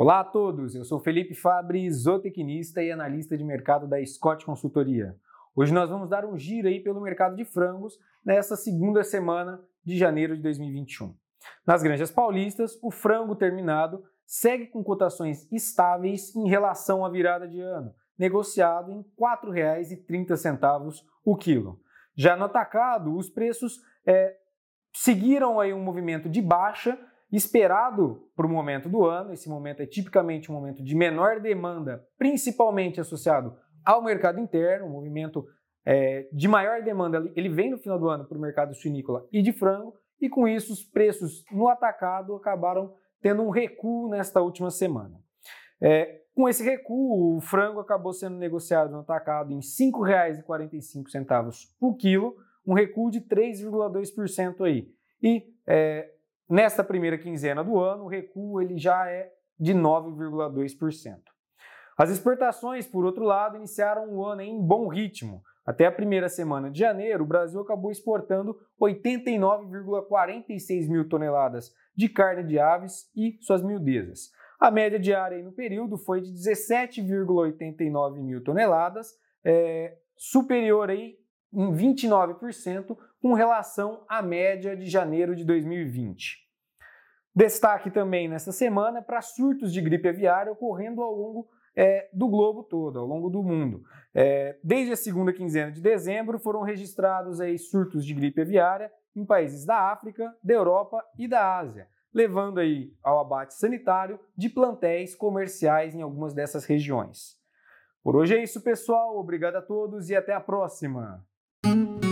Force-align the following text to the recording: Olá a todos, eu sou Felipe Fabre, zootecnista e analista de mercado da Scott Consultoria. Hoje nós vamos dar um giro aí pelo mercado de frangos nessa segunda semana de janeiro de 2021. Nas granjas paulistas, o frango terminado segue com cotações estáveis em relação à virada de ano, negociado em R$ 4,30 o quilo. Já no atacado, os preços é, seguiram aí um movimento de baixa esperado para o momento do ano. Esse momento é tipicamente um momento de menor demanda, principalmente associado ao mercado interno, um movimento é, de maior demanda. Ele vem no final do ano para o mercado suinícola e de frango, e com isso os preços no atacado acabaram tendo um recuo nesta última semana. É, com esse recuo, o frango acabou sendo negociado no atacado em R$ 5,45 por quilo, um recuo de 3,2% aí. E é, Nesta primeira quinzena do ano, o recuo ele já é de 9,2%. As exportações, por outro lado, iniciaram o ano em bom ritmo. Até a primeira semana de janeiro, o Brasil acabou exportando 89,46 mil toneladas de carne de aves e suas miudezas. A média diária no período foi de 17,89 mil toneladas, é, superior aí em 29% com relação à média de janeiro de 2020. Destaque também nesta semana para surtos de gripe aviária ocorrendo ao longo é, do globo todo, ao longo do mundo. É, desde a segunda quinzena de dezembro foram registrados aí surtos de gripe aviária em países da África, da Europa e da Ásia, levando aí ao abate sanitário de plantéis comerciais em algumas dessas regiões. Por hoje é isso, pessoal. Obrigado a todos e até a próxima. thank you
Olá 0.00 0.20
a 0.20 0.24
todos, 0.24 0.76
eu 0.76 0.84
sou 0.84 1.00
Felipe 1.00 1.34
Fabre, 1.34 1.90
zootecnista 1.90 2.80
e 2.80 2.92
analista 2.92 3.36
de 3.36 3.42
mercado 3.42 3.88
da 3.88 3.96
Scott 4.06 4.46
Consultoria. 4.46 5.16
Hoje 5.56 5.74
nós 5.74 5.90
vamos 5.90 6.08
dar 6.08 6.24
um 6.24 6.38
giro 6.38 6.68
aí 6.68 6.78
pelo 6.78 7.00
mercado 7.00 7.34
de 7.34 7.44
frangos 7.44 7.98
nessa 8.24 8.54
segunda 8.54 9.02
semana 9.02 9.60
de 9.84 9.98
janeiro 9.98 10.36
de 10.36 10.42
2021. 10.44 11.16
Nas 11.66 11.82
granjas 11.82 12.12
paulistas, 12.12 12.78
o 12.80 12.92
frango 12.92 13.34
terminado 13.34 14.04
segue 14.24 14.68
com 14.68 14.84
cotações 14.84 15.50
estáveis 15.50 16.32
em 16.36 16.48
relação 16.48 17.04
à 17.04 17.10
virada 17.10 17.48
de 17.48 17.60
ano, 17.60 17.92
negociado 18.16 18.92
em 18.92 18.98
R$ 18.98 19.04
4,30 19.18 21.02
o 21.24 21.36
quilo. 21.36 21.80
Já 22.14 22.36
no 22.36 22.44
atacado, 22.44 23.16
os 23.16 23.28
preços 23.28 23.80
é, 24.06 24.36
seguiram 24.94 25.58
aí 25.58 25.74
um 25.74 25.82
movimento 25.82 26.28
de 26.28 26.40
baixa 26.40 26.96
esperado 27.36 28.28
para 28.34 28.46
o 28.46 28.50
momento 28.50 28.88
do 28.88 29.04
ano. 29.04 29.32
Esse 29.32 29.48
momento 29.48 29.80
é 29.80 29.86
tipicamente 29.86 30.50
um 30.50 30.54
momento 30.54 30.82
de 30.82 30.94
menor 30.94 31.40
demanda, 31.40 32.04
principalmente 32.16 33.00
associado 33.00 33.56
ao 33.84 34.02
mercado 34.02 34.40
interno, 34.40 34.86
um 34.86 34.92
movimento 34.92 35.44
é, 35.84 36.28
de 36.32 36.48
maior 36.48 36.82
demanda. 36.82 37.30
Ele 37.34 37.48
vem 37.48 37.70
no 37.70 37.78
final 37.78 37.98
do 37.98 38.08
ano 38.08 38.26
para 38.26 38.36
o 38.36 38.40
mercado 38.40 38.74
suinícola 38.74 39.26
e 39.32 39.42
de 39.42 39.52
frango, 39.52 39.94
e 40.20 40.28
com 40.28 40.48
isso 40.48 40.72
os 40.72 40.82
preços 40.82 41.44
no 41.50 41.68
atacado 41.68 42.34
acabaram 42.34 42.92
tendo 43.20 43.42
um 43.42 43.50
recuo 43.50 44.08
nesta 44.08 44.40
última 44.40 44.70
semana. 44.70 45.20
É, 45.80 46.22
com 46.34 46.48
esse 46.48 46.62
recuo, 46.62 47.36
o 47.36 47.40
frango 47.40 47.80
acabou 47.80 48.12
sendo 48.12 48.36
negociado 48.36 48.90
no 48.90 49.00
atacado 49.00 49.52
em 49.52 49.56
R$ 49.56 49.62
5,45 49.62 51.68
por 51.80 51.96
quilo, 51.96 52.36
um 52.66 52.74
recuo 52.74 53.10
de 53.10 53.20
3,2% 53.22 54.64
aí. 54.64 54.88
E 55.22 55.44
é, 55.66 56.12
Nesta 56.48 56.82
primeira 56.82 57.18
quinzena 57.18 57.62
do 57.62 57.78
ano, 57.78 58.04
o 58.04 58.08
recuo 58.08 58.62
ele 58.62 58.78
já 58.78 59.06
é 59.06 59.30
de 59.60 59.74
9,2%. 59.74 61.18
As 61.96 62.10
exportações, 62.10 62.86
por 62.86 63.04
outro 63.04 63.24
lado, 63.24 63.56
iniciaram 63.56 64.08
o 64.08 64.24
ano 64.24 64.40
em 64.40 64.58
bom 64.58 64.88
ritmo. 64.88 65.42
Até 65.66 65.84
a 65.84 65.92
primeira 65.92 66.30
semana 66.30 66.70
de 66.70 66.78
janeiro, 66.78 67.24
o 67.24 67.26
Brasil 67.26 67.60
acabou 67.60 67.90
exportando 67.90 68.56
89,46 68.80 70.88
mil 70.88 71.06
toneladas 71.08 71.74
de 71.94 72.08
carne 72.08 72.44
de 72.44 72.58
aves 72.58 73.10
e 73.14 73.36
suas 73.42 73.62
miudezas. 73.62 74.30
A 74.58 74.70
média 74.70 74.98
diária 74.98 75.42
no 75.42 75.52
período 75.52 75.98
foi 75.98 76.22
de 76.22 76.32
17,89 76.32 78.22
mil 78.22 78.42
toneladas, 78.42 79.12
é, 79.44 79.98
superior 80.16 80.88
aí 80.88 81.18
em 81.52 81.72
29% 81.72 82.96
com 83.20 83.32
relação 83.32 84.04
à 84.08 84.22
média 84.22 84.76
de 84.76 84.86
janeiro 84.86 85.34
de 85.34 85.44
2020. 85.44 86.48
Destaque 87.34 87.90
também 87.90 88.28
nesta 88.28 88.52
semana 88.52 89.00
para 89.00 89.22
surtos 89.22 89.72
de 89.72 89.80
gripe 89.80 90.08
aviária 90.08 90.50
ocorrendo 90.50 91.02
ao 91.02 91.14
longo 91.14 91.48
é, 91.76 92.08
do 92.12 92.28
globo 92.28 92.64
todo, 92.64 92.98
ao 92.98 93.06
longo 93.06 93.30
do 93.30 93.42
mundo. 93.42 93.84
É, 94.12 94.58
desde 94.64 94.92
a 94.92 94.96
segunda 94.96 95.32
quinzena 95.32 95.70
de 95.70 95.80
dezembro 95.80 96.40
foram 96.40 96.62
registrados 96.62 97.40
aí 97.40 97.56
surtos 97.56 98.04
de 98.04 98.12
gripe 98.12 98.40
aviária 98.40 98.90
em 99.14 99.24
países 99.24 99.64
da 99.64 99.92
África, 99.92 100.34
da 100.42 100.54
Europa 100.54 101.04
e 101.16 101.28
da 101.28 101.56
Ásia, 101.58 101.86
levando 102.12 102.58
aí 102.58 102.92
ao 103.02 103.20
abate 103.20 103.54
sanitário 103.54 104.18
de 104.36 104.48
plantéis 104.48 105.14
comerciais 105.14 105.94
em 105.94 106.02
algumas 106.02 106.34
dessas 106.34 106.64
regiões. 106.64 107.36
Por 108.02 108.16
hoje 108.16 108.36
é 108.36 108.42
isso, 108.42 108.60
pessoal. 108.62 109.16
Obrigado 109.16 109.56
a 109.56 109.62
todos 109.62 110.10
e 110.10 110.16
até 110.16 110.32
a 110.32 110.40
próxima. 110.40 111.24
thank 111.62 112.04
you 112.04 112.07